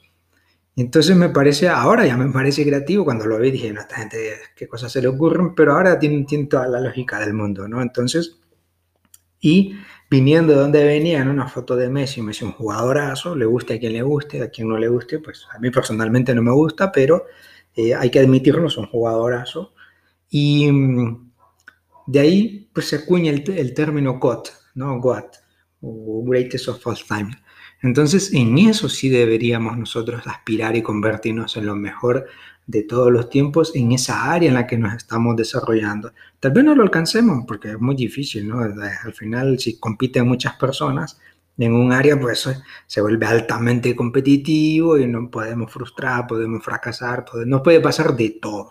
Entonces 0.78 1.16
me 1.16 1.30
parece, 1.30 1.70
ahora 1.70 2.06
ya 2.06 2.18
me 2.18 2.32
parece 2.32 2.66
creativo, 2.66 3.06
cuando 3.06 3.26
lo 3.26 3.38
vi 3.38 3.52
dije, 3.52 3.72
no, 3.72 3.82
esta 3.82 3.98
gente, 3.98 4.34
qué 4.56 4.68
cosas 4.68 4.92
se 4.92 5.02
le 5.02 5.08
ocurren, 5.08 5.56
pero 5.56 5.74
ahora 5.74 5.98
tiene, 6.00 6.26
tiene 6.26 6.46
toda 6.48 6.68
la 6.68 6.82
lógica 6.82 7.20
del 7.20 7.34
mundo, 7.34 7.68
¿no? 7.68 7.82
Entonces, 7.82 8.40
y 9.40 9.76
viniendo 10.10 10.54
de 10.54 10.60
donde 10.60 10.84
venía, 10.84 11.22
en 11.22 11.30
una 11.30 11.48
foto 11.48 11.76
de 11.76 11.90
Messi, 11.90 12.22
Messi 12.22 12.44
un 12.46 12.52
jugadorazo, 12.54 13.36
le 13.36 13.46
guste 13.46 13.76
a 13.76 13.80
quien 13.80 13.94
le 13.94 14.02
guste, 14.02 14.42
a 14.42 14.50
quien 14.50 14.68
no 14.68 14.78
le 14.78 14.88
guste, 14.88 15.20
pues 15.20 15.46
a 15.54 15.60
mí 15.60 15.70
personalmente 15.72 16.34
no 16.36 16.42
me 16.42 16.52
gusta, 16.52 16.92
pero 16.92 17.26
eh, 17.76 17.94
hay 17.94 18.10
que 18.10 18.20
admitirlo, 18.20 18.68
es 18.68 18.78
un 18.78 18.88
jugadorazo. 18.88 19.74
Y 20.30 20.72
mm, 20.72 21.32
de 22.08 22.20
ahí, 22.20 22.70
pues 22.74 22.90
se 22.90 22.98
acuña 22.98 23.32
el, 23.32 23.44
el 23.52 23.74
término 23.74 24.20
GOAT, 24.20 24.50
¿no? 24.76 25.00
GOAT, 25.00 25.38
o 25.86 26.24
Greatest 26.26 26.68
of 26.68 26.86
All 26.88 26.98
Time. 27.08 27.32
Entonces, 27.84 28.34
en 28.34 28.58
eso 28.58 28.90
sí 28.90 29.10
deberíamos 29.10 29.78
nosotros 29.78 30.26
aspirar 30.26 30.76
y 30.76 30.82
convertirnos 30.82 31.56
en 31.58 31.68
lo 31.68 31.76
mejor 31.76 32.26
de 32.66 32.82
todos 32.82 33.12
los 33.12 33.30
tiempos 33.30 33.76
en 33.76 33.92
esa 33.92 34.32
área 34.32 34.50
en 34.50 34.56
la 34.56 34.66
que 34.66 34.78
nos 34.78 34.96
estamos 34.96 35.36
desarrollando. 35.36 36.12
Tal 36.40 36.52
vez 36.52 36.64
no 36.64 36.74
lo 36.74 36.82
alcancemos 36.82 37.44
porque 37.48 37.72
es 37.72 37.80
muy 37.80 37.96
difícil, 37.96 38.48
¿no? 38.48 38.60
Al 38.62 39.14
final, 39.14 39.60
si 39.60 39.78
compiten 39.78 40.28
muchas 40.28 40.56
personas 40.56 41.20
en 41.58 41.74
un 41.74 41.92
área, 41.92 42.20
pues 42.20 42.50
se 42.88 43.02
vuelve 43.02 43.28
altamente 43.28 43.96
competitivo 43.96 44.98
y 44.98 45.06
no 45.06 45.30
podemos 45.30 45.72
frustrar, 45.72 46.26
podemos 46.26 46.64
fracasar, 46.64 47.26
nos 47.46 47.62
puede 47.62 47.82
pasar 47.82 48.16
de 48.16 48.40
todo. 48.42 48.70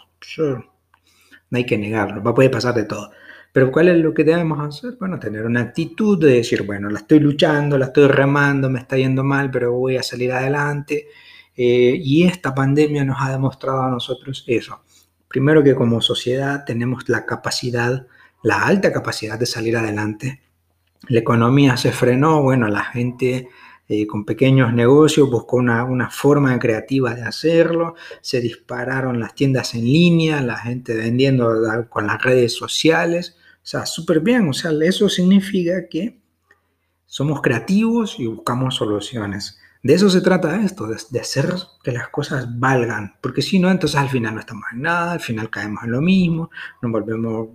No 1.50 1.58
hay 1.58 1.64
que 1.64 1.78
negarlo, 1.78 2.22
poder 2.34 2.50
pasar 2.50 2.74
de 2.74 2.84
todo. 2.84 3.12
Pero 3.54 3.70
¿cuál 3.70 3.86
es 3.86 3.98
lo 3.98 4.12
que 4.12 4.24
debemos 4.24 4.58
hacer? 4.58 4.96
Bueno, 4.98 5.20
tener 5.20 5.46
una 5.46 5.60
actitud 5.60 6.18
de 6.18 6.38
decir, 6.38 6.64
bueno, 6.64 6.90
la 6.90 6.98
estoy 6.98 7.20
luchando, 7.20 7.78
la 7.78 7.84
estoy 7.86 8.08
remando, 8.08 8.68
me 8.68 8.80
está 8.80 8.96
yendo 8.96 9.22
mal, 9.22 9.48
pero 9.52 9.70
voy 9.70 9.96
a 9.96 10.02
salir 10.02 10.32
adelante. 10.32 11.06
Eh, 11.56 11.96
y 12.02 12.24
esta 12.24 12.52
pandemia 12.52 13.04
nos 13.04 13.18
ha 13.20 13.30
demostrado 13.30 13.82
a 13.82 13.90
nosotros 13.90 14.42
eso. 14.48 14.82
Primero 15.28 15.62
que 15.62 15.76
como 15.76 16.00
sociedad 16.00 16.64
tenemos 16.66 17.08
la 17.08 17.26
capacidad, 17.26 18.08
la 18.42 18.66
alta 18.66 18.92
capacidad 18.92 19.38
de 19.38 19.46
salir 19.46 19.76
adelante. 19.76 20.40
La 21.06 21.20
economía 21.20 21.76
se 21.76 21.92
frenó, 21.92 22.42
bueno, 22.42 22.66
la 22.66 22.82
gente 22.82 23.50
eh, 23.86 24.04
con 24.08 24.24
pequeños 24.24 24.74
negocios 24.74 25.30
buscó 25.30 25.58
una, 25.58 25.84
una, 25.84 26.10
forma 26.10 26.58
creativa 26.58 27.14
de 27.14 27.22
hacerlo, 27.22 27.94
se 28.20 28.40
dispararon 28.40 29.20
las 29.20 29.36
tiendas 29.36 29.76
en 29.76 29.84
línea, 29.84 30.40
la 30.40 30.58
gente 30.58 30.96
vendiendo 30.96 31.54
con 31.88 32.08
las 32.08 32.20
redes 32.20 32.56
sociales, 32.56 33.36
sea, 33.66 33.86
súper 33.86 34.20
bien. 34.20 34.48
O 34.48 34.52
sea, 34.52 34.70
eso 34.82 35.08
significa 35.08 35.88
que 35.88 36.20
somos 37.06 37.40
creativos 37.40 38.18
y 38.18 38.26
buscamos 38.26 38.76
soluciones. 38.76 39.58
De 39.82 39.94
eso 39.94 40.08
se 40.08 40.20
trata 40.20 40.64
esto, 40.64 40.86
de, 40.86 41.20
hacer 41.20 41.54
que 41.82 41.92
las 41.92 42.08
cosas 42.08 42.58
valgan, 42.58 43.16
porque 43.20 43.42
si 43.42 43.58
no, 43.58 43.70
entonces 43.70 44.00
al 44.00 44.08
final 44.08 44.34
no 44.34 44.40
estamos 44.40 44.64
en 44.72 44.82
nada, 44.82 45.12
al 45.12 45.20
final 45.20 45.50
caemos 45.50 45.84
en 45.84 45.92
lo 45.92 46.00
mismo, 46.00 46.50
nos 46.80 46.90
volvemos 46.90 47.50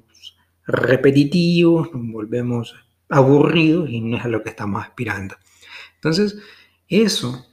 repetitivos, 0.67 1.91
nos 1.91 2.11
volvemos 2.11 2.75
aburridos 3.09 3.89
y 3.89 4.01
no 4.01 4.17
es 4.17 4.25
a 4.25 4.27
lo 4.27 4.43
que 4.43 4.49
estamos 4.49 4.83
aspirando. 4.83 5.35
Entonces, 5.95 6.37
eso, 6.87 7.47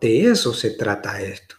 de 0.00 0.30
eso 0.30 0.54
se 0.54 0.70
trata 0.70 1.20
esto. 1.20 1.57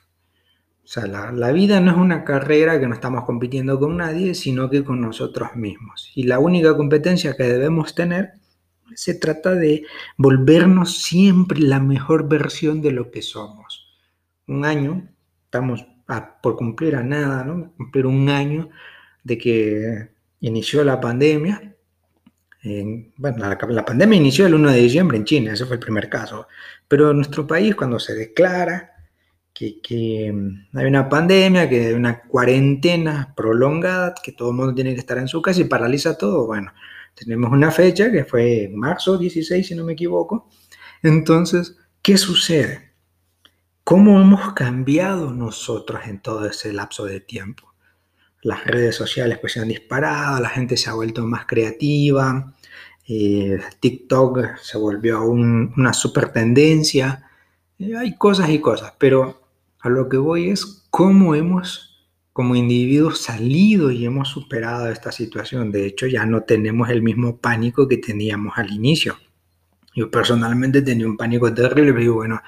O 0.89 0.91
sea, 0.91 1.05
la, 1.05 1.31
la, 1.31 1.51
vida 1.51 1.79
no 1.79 1.91
es 1.91 1.97
una 1.97 2.23
carrera 2.23 2.79
que 2.79 2.87
no 2.87 2.95
estamos 2.95 3.23
compitiendo 3.23 3.79
con 3.79 3.97
nadie, 3.97 4.33
sino 4.33 4.71
que 4.71 4.83
con 4.83 4.99
nosotros 4.99 5.55
mismos. 5.55 6.11
Y 6.15 6.23
la 6.23 6.39
única 6.39 6.75
competencia 6.75 7.37
que 7.37 7.43
debemos 7.43 7.93
tener 7.93 8.31
se 8.95 9.13
trata 9.13 9.53
de 9.53 9.83
volvernos 10.17 10.97
siempre 10.97 11.59
la 11.59 11.79
mejor 11.79 12.27
versión 12.27 12.81
de 12.81 12.91
lo 12.91 13.11
que 13.11 13.21
somos. 13.21 13.85
Un 14.47 14.65
año, 14.65 15.07
estamos 15.45 15.85
por 16.41 16.55
cumplir 16.55 16.95
a 16.95 17.03
nada, 17.03 17.43
¿no? 17.43 17.71
Cumplir 17.77 18.07
un 18.07 18.27
año 18.27 18.69
de 19.23 19.37
que 19.37 20.09
inició 20.39 20.83
la 20.83 20.99
pandemia. 20.99 21.75
bueno, 23.15 23.47
la, 23.47 23.85
pandemia 23.85 24.17
inició 24.17 24.47
el 24.47 24.55
1 24.55 24.71
de 24.71 24.79
diciembre 24.79 25.17
en 25.19 25.25
China, 25.25 25.53
ese 25.53 25.67
fue 25.67 25.75
el 25.75 25.81
primer 25.81 26.09
caso. 26.09 26.47
Pero 26.87 27.11
en 27.11 27.17
nuestro 27.17 27.45
país, 27.45 27.75
cuando 27.75 27.99
se 27.99 28.15
declara 28.15 28.98
que, 29.59 29.81
que, 29.81 30.33
hay 30.73 30.85
una 30.85 31.09
pandemia, 31.09 31.67
que 31.67 31.87
hay 31.87 31.93
una 31.93 32.21
cuarentena 32.21 33.33
prolongada, 33.35 34.13
que 34.23 34.31
todo 34.31 34.51
el 34.51 34.55
mundo 34.55 34.73
tiene 34.73 34.93
que 34.93 35.01
estar 35.01 35.17
en 35.17 35.27
su 35.27 35.41
casa 35.41 35.59
y 35.59 35.65
paraliza 35.65 36.17
todo, 36.17 36.45
bueno, 36.45 36.71
tenemos 37.13 37.51
una 37.51 37.69
fecha 37.69 38.09
que 38.09 38.23
fue 38.23 38.71
marzo 38.73 39.17
16, 39.17 39.67
si 39.67 39.75
no 39.75 39.83
me 39.83 39.93
equivoco. 39.93 40.47
Entonces, 41.03 41.75
¿qué 42.01 42.17
sucede? 42.17 42.93
¿Cómo 43.83 44.21
hemos 44.21 44.53
cambiado 44.53 45.33
nosotros 45.33 46.03
en 46.05 46.21
todo 46.21 46.45
ese 46.45 46.71
lapso 46.71 47.03
de 47.03 47.19
tiempo? 47.19 47.73
Las 48.41 48.63
redes 48.63 48.95
sociales 48.95 49.39
pues 49.39 49.51
se 49.53 49.59
han 49.59 49.67
disparado, 49.67 50.39
la 50.39 50.47
gente 50.47 50.77
se 50.77 50.89
ha 50.89 50.93
vuelto 50.93 51.25
más 51.25 51.45
creativa, 51.45 52.53
eh, 53.09 53.59
TikTok 53.81 54.57
se 54.61 54.77
volvió 54.77 55.21
una 55.23 55.91
super 55.91 56.31
tendencia, 56.31 57.29
eh, 57.77 57.97
hay 57.97 58.15
cosas 58.15 58.49
y 58.51 58.59
cosas, 58.59 58.93
pero 58.97 59.38
a 59.79 59.89
lo 59.89 60.09
que 60.09 60.17
voy 60.17 60.49
es 60.49 60.85
cómo 60.89 61.35
hemos 61.35 61.89
como 62.33 62.55
individuos 62.55 63.19
salido 63.19 63.91
y 63.91 64.05
hemos 64.05 64.29
superado 64.29 64.89
esta 64.89 65.11
situación. 65.11 65.71
De 65.71 65.85
hecho, 65.85 66.07
ya 66.07 66.25
no 66.25 66.43
tenemos 66.43 66.89
el 66.89 67.01
mismo 67.01 67.37
pánico 67.37 67.87
que 67.87 67.97
teníamos 67.97 68.57
al 68.57 68.71
inicio. 68.71 69.17
Yo 69.93 70.09
personalmente 70.09 70.81
tenía 70.81 71.05
un 71.05 71.17
pánico 71.17 71.53
terrible, 71.53 71.93
pero 71.93 72.13
bueno, 72.13 72.41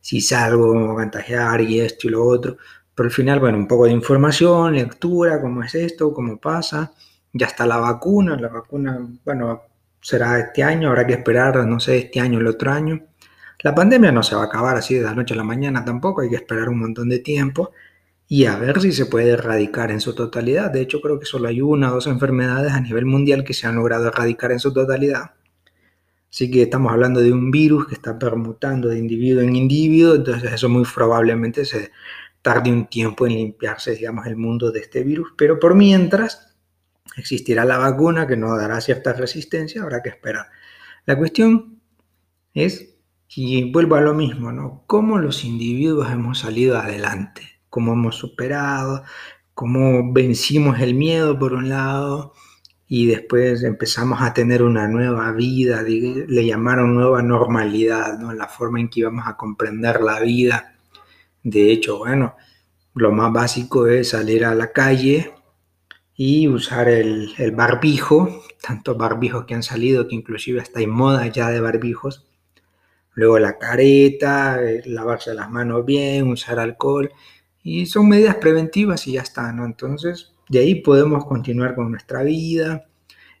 si 0.00 0.20
salgo, 0.20 0.74
me 0.74 0.84
voy 0.84 0.92
a 0.92 0.94
contagiar 0.94 1.60
y 1.62 1.80
esto 1.80 2.06
y 2.06 2.10
lo 2.10 2.24
otro. 2.24 2.58
Pero 2.94 3.08
al 3.08 3.12
final, 3.12 3.40
bueno, 3.40 3.58
un 3.58 3.66
poco 3.66 3.86
de 3.86 3.92
información, 3.92 4.74
lectura, 4.74 5.40
cómo 5.40 5.64
es 5.64 5.74
esto, 5.74 6.12
cómo 6.12 6.38
pasa. 6.38 6.92
Ya 7.32 7.46
está 7.46 7.66
la 7.66 7.78
vacuna, 7.78 8.36
la 8.36 8.48
vacuna, 8.48 9.04
bueno, 9.24 9.62
será 10.00 10.38
este 10.38 10.62
año, 10.62 10.90
habrá 10.90 11.06
que 11.06 11.14
esperar, 11.14 11.66
no 11.66 11.80
sé, 11.80 11.96
este 11.98 12.20
año 12.20 12.38
el 12.38 12.46
otro 12.46 12.70
año. 12.70 13.00
La 13.64 13.74
pandemia 13.74 14.12
no 14.12 14.22
se 14.22 14.36
va 14.36 14.42
a 14.42 14.44
acabar 14.44 14.76
así 14.76 14.94
de 14.94 15.00
la 15.00 15.14
noche 15.14 15.32
a 15.32 15.38
la 15.38 15.42
mañana 15.42 15.86
tampoco, 15.86 16.20
hay 16.20 16.28
que 16.28 16.36
esperar 16.36 16.68
un 16.68 16.80
montón 16.80 17.08
de 17.08 17.20
tiempo 17.20 17.72
y 18.28 18.44
a 18.44 18.58
ver 18.58 18.78
si 18.78 18.92
se 18.92 19.06
puede 19.06 19.30
erradicar 19.30 19.90
en 19.90 20.02
su 20.02 20.14
totalidad. 20.14 20.70
De 20.70 20.82
hecho, 20.82 21.00
creo 21.00 21.18
que 21.18 21.24
solo 21.24 21.48
hay 21.48 21.62
una 21.62 21.90
o 21.90 21.94
dos 21.94 22.06
enfermedades 22.06 22.72
a 22.74 22.80
nivel 22.82 23.06
mundial 23.06 23.42
que 23.42 23.54
se 23.54 23.66
han 23.66 23.76
logrado 23.76 24.08
erradicar 24.08 24.52
en 24.52 24.60
su 24.60 24.74
totalidad. 24.74 25.30
Así 26.30 26.50
que 26.50 26.60
estamos 26.60 26.92
hablando 26.92 27.20
de 27.22 27.32
un 27.32 27.50
virus 27.50 27.86
que 27.86 27.94
está 27.94 28.18
permutando 28.18 28.88
de 28.90 28.98
individuo 28.98 29.40
en 29.40 29.56
individuo, 29.56 30.14
entonces 30.14 30.52
eso 30.52 30.68
muy 30.68 30.84
probablemente 30.84 31.64
se 31.64 31.90
tarde 32.42 32.70
un 32.70 32.86
tiempo 32.86 33.26
en 33.26 33.32
limpiarse, 33.32 33.94
digamos, 33.94 34.26
el 34.26 34.36
mundo 34.36 34.72
de 34.72 34.80
este 34.80 35.02
virus. 35.04 35.32
Pero 35.38 35.58
por 35.58 35.74
mientras 35.74 36.54
existirá 37.16 37.64
la 37.64 37.78
vacuna 37.78 38.26
que 38.26 38.36
nos 38.36 38.58
dará 38.58 38.82
cierta 38.82 39.14
resistencia, 39.14 39.82
habrá 39.82 40.02
que 40.02 40.10
esperar. 40.10 40.48
La 41.06 41.16
cuestión 41.16 41.80
es, 42.52 42.93
y 43.28 43.70
vuelvo 43.72 43.96
a 43.96 44.00
lo 44.00 44.14
mismo, 44.14 44.52
¿no? 44.52 44.84
¿Cómo 44.86 45.18
los 45.18 45.44
individuos 45.44 46.10
hemos 46.10 46.38
salido 46.40 46.78
adelante? 46.78 47.54
cómo 47.74 47.94
hemos 47.94 48.14
superado, 48.14 49.02
cómo 49.52 50.12
vencimos 50.12 50.78
el 50.78 50.94
miedo 50.94 51.36
por 51.36 51.54
un 51.54 51.68
lado 51.68 52.34
y 52.86 53.06
después 53.06 53.64
empezamos 53.64 54.22
a 54.22 54.32
tener 54.32 54.62
una 54.62 54.86
nueva 54.86 55.32
vida, 55.32 55.82
le 55.82 56.46
llamaron 56.46 56.94
nueva 56.94 57.20
normalidad, 57.20 58.16
¿no? 58.20 58.32
la 58.32 58.46
forma 58.46 58.78
en 58.78 58.88
que 58.88 59.00
íbamos 59.00 59.26
a 59.26 59.36
comprender 59.36 60.00
la 60.02 60.20
vida. 60.20 60.76
De 61.42 61.72
hecho, 61.72 61.98
bueno, 61.98 62.36
lo 62.94 63.10
más 63.10 63.32
básico 63.32 63.88
es 63.88 64.10
salir 64.10 64.44
a 64.44 64.54
la 64.54 64.70
calle 64.70 65.34
y 66.14 66.46
usar 66.46 66.88
el, 66.88 67.34
el 67.38 67.50
barbijo, 67.50 68.44
tantos 68.62 68.96
barbijos 68.96 69.46
que 69.46 69.54
han 69.54 69.64
salido 69.64 70.06
que 70.06 70.14
inclusive 70.14 70.60
está 70.60 70.80
en 70.80 70.90
moda 70.90 71.26
ya 71.26 71.50
de 71.50 71.60
barbijos. 71.60 72.24
Luego 73.14 73.38
la 73.38 73.58
careta, 73.58 74.62
eh, 74.62 74.82
lavarse 74.86 75.34
las 75.34 75.50
manos 75.50 75.84
bien, 75.84 76.28
usar 76.28 76.58
alcohol 76.58 77.10
y 77.62 77.86
son 77.86 78.08
medidas 78.08 78.36
preventivas 78.36 79.06
y 79.06 79.12
ya 79.12 79.22
está, 79.22 79.52
¿no? 79.52 79.64
Entonces, 79.64 80.32
de 80.48 80.58
ahí 80.58 80.76
podemos 80.76 81.24
continuar 81.24 81.74
con 81.74 81.90
nuestra 81.90 82.22
vida, 82.22 82.86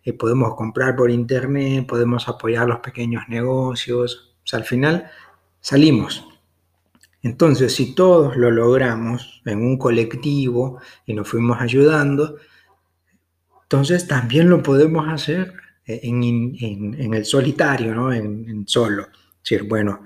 eh, 0.04 0.12
podemos 0.12 0.54
comprar 0.54 0.96
por 0.96 1.10
internet, 1.10 1.86
podemos 1.86 2.28
apoyar 2.28 2.66
los 2.68 2.80
pequeños 2.80 3.24
negocios, 3.28 4.36
o 4.42 4.46
sea, 4.46 4.60
al 4.60 4.64
final 4.64 5.10
salimos. 5.60 6.26
Entonces, 7.22 7.74
si 7.74 7.94
todos 7.94 8.36
lo 8.36 8.50
logramos 8.50 9.42
en 9.46 9.58
un 9.60 9.78
colectivo 9.78 10.78
y 11.06 11.14
nos 11.14 11.28
fuimos 11.28 11.60
ayudando, 11.60 12.36
entonces 13.62 14.06
también 14.06 14.50
lo 14.50 14.62
podemos 14.62 15.08
hacer 15.08 15.54
en, 15.86 17.12
el 17.14 17.24
solitario, 17.24 17.94
¿no? 17.94 18.12
En, 18.12 18.48
en 18.48 18.68
solo. 18.68 19.06
Decir, 19.44 19.68
bueno, 19.68 20.00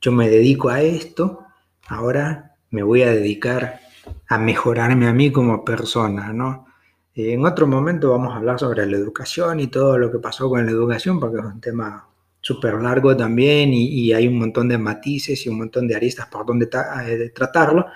yo 0.00 0.12
me 0.12 0.30
dedico 0.30 0.68
a 0.68 0.80
esto, 0.80 1.44
ahora 1.88 2.54
me 2.70 2.84
voy 2.84 3.02
a 3.02 3.10
dedicar 3.10 3.80
a 4.28 4.38
mejorarme 4.38 5.08
a 5.08 5.12
mí 5.12 5.32
como 5.32 5.64
persona, 5.64 6.32
¿no? 6.32 6.66
En 7.14 7.44
otro 7.44 7.66
momento 7.66 8.12
vamos 8.12 8.32
a 8.32 8.36
hablar 8.36 8.60
sobre 8.60 8.86
la 8.86 8.96
educación 8.96 9.58
y 9.58 9.66
todo 9.66 9.98
lo 9.98 10.12
que 10.12 10.20
pasó 10.20 10.48
con 10.48 10.64
la 10.64 10.70
educación, 10.70 11.18
porque 11.18 11.38
es 11.38 11.44
un 11.44 11.60
tema 11.60 12.08
súper 12.40 12.74
largo 12.74 13.16
también 13.16 13.74
y, 13.74 14.12
hay 14.12 14.28
un 14.28 14.38
montón 14.38 14.68
de 14.68 14.78
matices 14.78 15.44
y 15.44 15.48
un 15.48 15.58
montón 15.58 15.88
de 15.88 15.96
aristas 15.96 16.28
por 16.28 16.46
donde 16.46 16.68
eh, 17.06 17.32
tratarlo. 17.34 17.86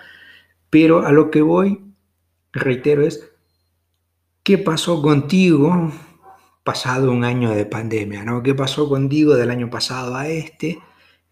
Pero 0.70 1.06
a 1.06 1.12
lo 1.12 1.30
que 1.30 1.40
voy, 1.40 1.80
reitero, 2.52 3.02
es 3.02 3.30
qué 4.42 4.58
pasó 4.58 5.00
contigo 5.02 5.92
pasado 6.70 7.10
un 7.10 7.24
año 7.24 7.50
de 7.50 7.66
pandemia, 7.66 8.22
¿no? 8.22 8.44
¿Qué 8.44 8.54
pasó 8.54 8.88
contigo 8.88 9.34
del 9.34 9.50
año 9.50 9.68
pasado 9.68 10.14
a 10.14 10.28
este? 10.28 10.78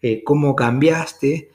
Eh, 0.01 0.21
¿Cómo 0.21 0.53
cambiaste? 0.53 1.51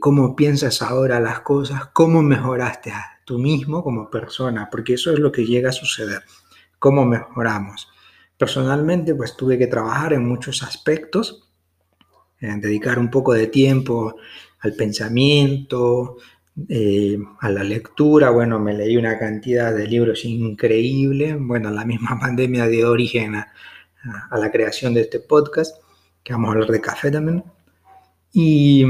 cómo 0.00 0.34
piensas 0.34 0.82
ahora 0.82 1.20
las 1.20 1.42
cosas, 1.42 1.86
cómo 1.92 2.20
mejoraste 2.20 2.90
a 2.90 3.20
tú 3.24 3.38
mismo 3.38 3.84
como 3.84 4.10
persona, 4.10 4.68
porque 4.68 4.94
eso 4.94 5.12
es 5.12 5.20
lo 5.20 5.30
que 5.30 5.46
llega 5.46 5.68
a 5.68 5.72
suceder, 5.72 6.24
cómo 6.80 7.04
mejoramos. 7.04 7.86
Personalmente, 8.36 9.14
pues 9.14 9.36
tuve 9.36 9.56
que 9.56 9.68
trabajar 9.68 10.14
en 10.14 10.26
muchos 10.26 10.64
aspectos, 10.64 11.48
en 12.40 12.60
dedicar 12.60 12.98
un 12.98 13.08
poco 13.08 13.34
de 13.34 13.46
tiempo 13.46 14.16
al 14.58 14.72
pensamiento, 14.72 16.16
eh, 16.68 17.18
a 17.40 17.50
la 17.50 17.62
lectura, 17.62 18.30
bueno, 18.30 18.58
me 18.58 18.74
leí 18.74 18.96
una 18.96 19.18
cantidad 19.18 19.74
de 19.74 19.86
libros 19.86 20.24
increíble, 20.24 21.36
bueno, 21.36 21.70
la 21.70 21.84
misma 21.84 22.18
pandemia 22.20 22.66
dio 22.66 22.90
origen 22.90 23.36
a, 23.36 23.52
a 24.30 24.38
la 24.38 24.50
creación 24.50 24.94
de 24.94 25.02
este 25.02 25.20
podcast, 25.20 25.76
que 26.22 26.32
vamos 26.32 26.48
a 26.48 26.52
hablar 26.52 26.70
de 26.70 26.80
café 26.80 27.10
también, 27.10 27.44
y 28.32 28.84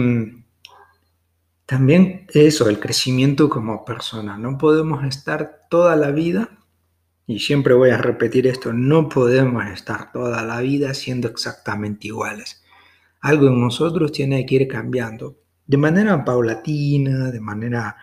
también 1.67 2.27
eso, 2.33 2.69
el 2.69 2.81
crecimiento 2.81 3.49
como 3.49 3.85
persona. 3.85 4.39
No 4.39 4.57
podemos 4.57 5.05
estar 5.05 5.67
toda 5.69 5.97
la 5.97 6.11
vida, 6.11 6.49
y 7.27 7.41
siempre 7.41 7.75
voy 7.75 7.91
a 7.91 7.99
repetir 7.99 8.47
esto, 8.47 8.73
no 8.73 9.11
podemos 9.11 9.67
estar 9.67 10.11
toda 10.13 10.43
la 10.43 10.61
vida 10.63 10.95
siendo 10.95 11.29
exactamente 11.29 12.07
iguales. 12.07 12.63
Algo 13.21 13.49
en 13.49 13.61
nosotros 13.61 14.13
tiene 14.13 14.47
que 14.47 14.55
ir 14.55 14.69
cambiando 14.69 15.37
de 15.69 15.77
manera 15.77 16.25
paulatina, 16.25 17.31
de 17.31 17.41
manera 17.41 17.97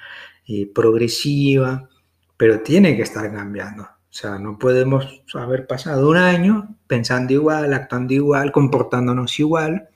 eh, 0.48 0.72
progresiva, 0.74 1.90
pero 2.38 2.62
tiene 2.62 2.96
que 2.96 3.02
estar 3.02 3.34
cambiando. 3.34 3.84
O 3.84 4.18
sea, 4.18 4.40
no 4.40 4.58
podemos 4.58 5.24
haber 5.34 5.68
pasado 5.68 6.10
un 6.10 6.18
año 6.18 6.78
pensando 6.88 7.34
igual, 7.34 7.74
actuando 7.74 8.14
igual, 8.14 8.52
comportándonos 8.52 9.38
igual, 9.40 9.90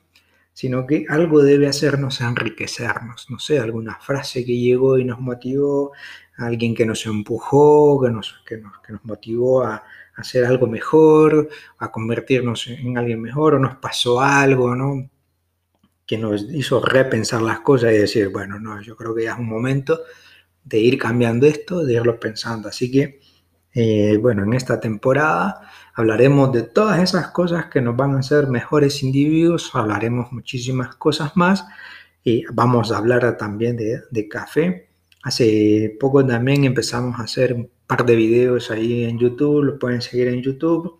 sino 0.51 0.85
que 0.85 1.05
algo 1.07 1.41
debe 1.41 1.67
hacernos 1.67 2.19
enriquecernos. 2.21 3.27
No 3.29 3.39
sé, 3.39 3.59
alguna 3.59 3.97
frase 4.01 4.43
que 4.43 4.57
llegó 4.57 4.97
y 4.97 5.05
nos 5.05 5.19
motivó, 5.19 5.91
alguien 6.37 6.73
que 6.73 6.85
nos 6.85 7.05
empujó, 7.05 8.01
que 8.01 8.09
nos, 8.09 8.43
que 8.45 8.57
nos, 8.57 9.05
motivó 9.05 9.63
a, 9.63 9.83
hacer 10.15 10.43
algo 10.43 10.67
mejor, 10.67 11.47
a 11.77 11.91
convertirnos 11.91 12.67
en 12.67 12.97
alguien 12.97 13.21
mejor, 13.21 13.53
o 13.53 13.59
nos 13.59 13.77
pasó 13.77 14.19
algo, 14.19 14.75
¿no? 14.75 15.09
Que 16.09 16.17
nos 16.17 16.41
hizo 16.51 16.81
repensar 16.81 17.43
las 17.43 17.59
cosas 17.59 17.93
y 17.93 17.99
decir, 17.99 18.29
bueno, 18.29 18.59
no, 18.59 18.81
yo 18.81 18.95
creo 18.95 19.13
que 19.13 19.25
ya 19.25 19.33
es 19.33 19.37
un 19.37 19.47
momento 19.47 19.99
de 20.63 20.79
ir 20.79 20.97
cambiando 20.97 21.45
esto, 21.45 21.85
de 21.85 21.93
irlo 21.93 22.19
pensando. 22.19 22.67
Así 22.67 22.89
que, 22.89 23.19
eh, 23.75 24.17
bueno, 24.17 24.43
en 24.43 24.53
esta 24.53 24.79
temporada 24.79 25.61
hablaremos 25.93 26.51
de 26.51 26.63
todas 26.63 26.99
esas 26.99 27.27
cosas 27.27 27.67
que 27.67 27.79
nos 27.79 27.95
van 27.95 28.15
a 28.15 28.19
hacer 28.19 28.47
mejores 28.47 29.03
individuos, 29.03 29.69
hablaremos 29.75 30.31
muchísimas 30.31 30.95
cosas 30.95 31.37
más 31.37 31.65
y 32.23 32.43
vamos 32.53 32.91
a 32.91 32.97
hablar 32.97 33.37
también 33.37 33.77
de, 33.77 34.01
de 34.09 34.27
café. 34.27 34.89
Hace 35.21 35.95
poco 35.99 36.25
también 36.25 36.63
empezamos 36.63 37.19
a 37.19 37.23
hacer 37.23 37.53
un 37.53 37.69
par 37.85 38.05
de 38.05 38.15
videos 38.15 38.71
ahí 38.71 39.03
en 39.03 39.19
YouTube, 39.19 39.63
lo 39.63 39.77
pueden 39.77 40.01
seguir 40.01 40.29
en 40.29 40.41
YouTube, 40.41 40.99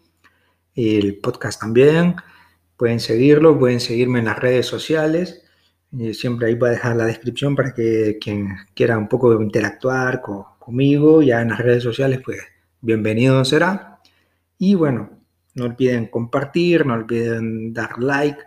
el 0.75 1.17
podcast 1.19 1.61
también, 1.61 2.15
pueden 2.79 3.01
seguirlo, 3.01 3.59
pueden 3.59 3.81
seguirme 3.81 4.19
en 4.19 4.25
las 4.25 4.39
redes 4.39 4.65
sociales. 4.65 5.43
Y 5.91 6.13
siempre 6.13 6.47
ahí 6.47 6.55
voy 6.55 6.69
a 6.69 6.71
dejar 6.73 6.95
la 6.95 7.05
descripción 7.05 7.53
para 7.53 7.73
que 7.73 8.17
quien 8.21 8.55
quiera 8.73 8.97
un 8.97 9.09
poco 9.09 9.41
interactuar 9.41 10.21
conmigo 10.21 11.21
ya 11.21 11.41
en 11.41 11.49
las 11.49 11.59
redes 11.59 11.83
sociales, 11.83 12.21
pues 12.23 12.37
bienvenido 12.79 13.43
será. 13.43 13.99
Y 14.57 14.75
bueno, 14.75 15.09
no 15.55 15.65
olviden 15.65 16.07
compartir, 16.07 16.85
no 16.85 16.93
olviden 16.93 17.73
dar 17.73 17.99
like, 18.01 18.39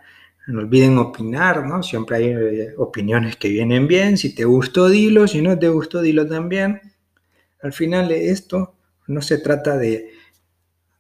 no 0.47 0.61
olviden 0.61 0.97
opinar, 0.97 1.67
¿no? 1.67 1.83
Siempre 1.83 2.17
hay 2.17 2.25
eh, 2.29 2.75
opiniones 2.79 3.37
que 3.37 3.51
vienen 3.51 3.87
bien. 3.87 4.17
Si 4.17 4.35
te 4.35 4.47
gustó, 4.47 4.89
dilo. 4.89 5.29
Si 5.29 5.43
no 5.43 5.59
te 5.59 5.69
gustó, 5.69 6.01
dilo 6.01 6.27
también. 6.27 6.81
Al 7.61 7.75
final 7.75 8.11
esto 8.13 8.77
no 9.09 9.21
se 9.21 9.39
trata 9.39 9.77
de, 9.77 10.11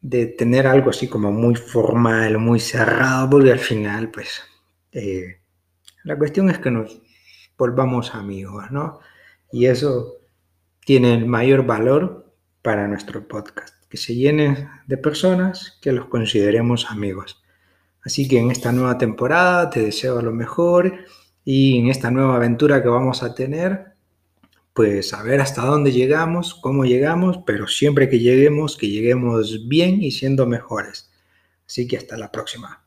de 0.02 0.26
tener 0.26 0.66
algo 0.66 0.90
así 0.90 1.08
como 1.08 1.30
muy 1.30 1.54
formal, 1.54 2.36
muy 2.38 2.60
cerrado, 2.60 3.30
porque 3.30 3.52
al 3.52 3.60
final, 3.60 4.10
pues, 4.10 4.42
eh, 4.90 5.40
la 6.02 6.18
cuestión 6.18 6.50
es 6.50 6.58
que 6.58 6.72
nos 6.72 7.00
volvamos 7.56 8.14
amigos, 8.14 8.70
¿no? 8.72 8.98
Y 9.52 9.66
eso 9.66 10.16
tiene 10.84 11.14
el 11.14 11.26
mayor 11.26 11.64
valor 11.64 12.34
para 12.62 12.88
nuestro 12.88 13.26
podcast, 13.28 13.74
que 13.88 13.96
se 13.96 14.16
llene 14.16 14.68
de 14.86 14.96
personas 14.96 15.78
que 15.80 15.92
los 15.92 16.06
consideremos 16.06 16.90
amigos. 16.90 17.42
Así 18.04 18.26
que 18.26 18.40
en 18.40 18.50
esta 18.50 18.72
nueva 18.72 18.98
temporada 18.98 19.70
te 19.70 19.84
deseo 19.84 20.20
lo 20.20 20.32
mejor 20.32 20.92
y 21.44 21.78
en 21.78 21.88
esta 21.88 22.10
nueva 22.10 22.36
aventura 22.36 22.82
que 22.82 22.88
vamos 22.88 23.22
a 23.22 23.34
tener, 23.34 23.91
pues 24.72 25.12
a 25.12 25.22
ver 25.22 25.40
hasta 25.40 25.62
dónde 25.62 25.92
llegamos, 25.92 26.54
cómo 26.54 26.84
llegamos, 26.84 27.40
pero 27.46 27.66
siempre 27.66 28.08
que 28.08 28.18
lleguemos, 28.18 28.76
que 28.76 28.88
lleguemos 28.88 29.68
bien 29.68 30.02
y 30.02 30.12
siendo 30.12 30.46
mejores. 30.46 31.10
Así 31.66 31.86
que 31.86 31.96
hasta 31.96 32.16
la 32.16 32.30
próxima. 32.30 32.84